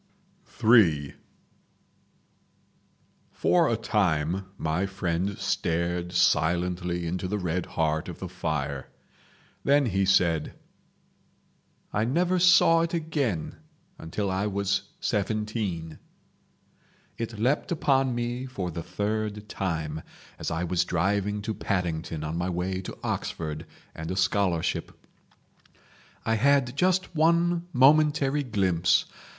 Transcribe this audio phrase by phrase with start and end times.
[0.63, 1.13] III
[3.31, 8.87] For a time my friend stared silently into the red heart of the fire.
[9.63, 10.55] Then he said:
[11.93, 13.57] "I never saw it again
[13.99, 15.99] until I was seventeen.
[17.19, 22.49] "It leapt upon me for the third time—as I was driving to Paddington on my
[22.49, 24.93] way to Oxford and a scholarship.
[26.25, 29.05] I had just one momentary glimpse.